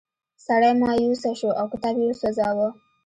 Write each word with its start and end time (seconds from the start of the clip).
سړی 0.45 0.71
مایوسه 0.81 1.31
شو 1.39 1.49
او 1.59 1.65
کتاب 1.73 1.95
یې 1.99 2.05
وسوځاوه. 2.09 2.69